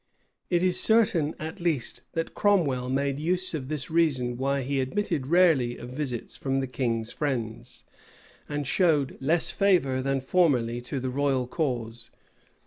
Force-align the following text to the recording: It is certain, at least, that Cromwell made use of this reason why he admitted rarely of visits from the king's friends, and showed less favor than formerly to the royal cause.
It 0.49 0.63
is 0.63 0.79
certain, 0.79 1.35
at 1.39 1.59
least, 1.59 2.01
that 2.13 2.33
Cromwell 2.33 2.89
made 2.89 3.19
use 3.19 3.53
of 3.53 3.67
this 3.67 3.91
reason 3.91 4.35
why 4.35 4.63
he 4.63 4.81
admitted 4.81 5.27
rarely 5.27 5.77
of 5.77 5.89
visits 5.91 6.35
from 6.35 6.57
the 6.57 6.65
king's 6.65 7.13
friends, 7.13 7.83
and 8.49 8.65
showed 8.65 9.15
less 9.21 9.51
favor 9.51 10.01
than 10.01 10.19
formerly 10.19 10.81
to 10.81 10.99
the 10.99 11.11
royal 11.11 11.45
cause. 11.45 12.09